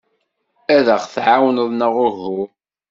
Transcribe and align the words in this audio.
Ad 0.75 0.87
aɣ-tɛawneḍ 0.95 1.67
neɣ 1.73 1.93
uhu? 2.07 2.37